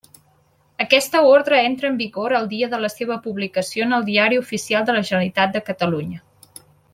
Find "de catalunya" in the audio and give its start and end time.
5.59-6.23